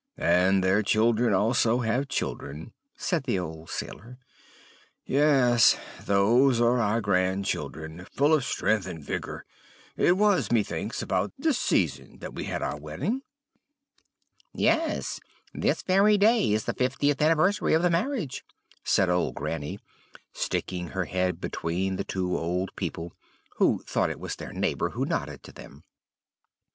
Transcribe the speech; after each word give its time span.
"'And 0.17 0.63
their 0.63 0.81
children 0.81 1.31
also 1.31 1.81
have 1.81 2.07
children,' 2.07 2.73
said 2.97 3.25
the 3.25 3.37
old 3.37 3.69
sailor; 3.69 4.17
'yes, 5.05 5.77
those 6.03 6.59
are 6.59 6.79
our 6.81 7.01
grand 7.01 7.45
children, 7.45 8.07
full 8.11 8.33
of 8.33 8.43
strength 8.43 8.87
and 8.87 9.03
vigor. 9.03 9.45
It 9.95 10.17
was, 10.17 10.51
methinks 10.51 11.03
about 11.03 11.33
this 11.37 11.59
season 11.59 12.17
that 12.17 12.33
we 12.33 12.45
had 12.45 12.63
our 12.63 12.79
wedding.' 12.79 13.21
"'Yes, 14.55 15.19
this 15.53 15.83
very 15.83 16.17
day 16.17 16.51
is 16.51 16.63
the 16.65 16.73
fiftieth 16.73 17.21
anniversary 17.21 17.75
of 17.75 17.83
the 17.83 17.91
marriage,' 17.91 18.43
said 18.83 19.07
old 19.07 19.35
Granny, 19.35 19.77
sticking 20.33 20.87
her 20.87 21.05
head 21.05 21.39
between 21.39 21.97
the 21.97 22.03
two 22.03 22.35
old 22.35 22.75
people; 22.75 23.13
who 23.57 23.83
thought 23.85 24.09
it 24.09 24.19
was 24.19 24.35
their 24.37 24.51
neighbor 24.51 24.89
who 24.89 25.05
nodded 25.05 25.43
to 25.43 25.51
them. 25.51 25.83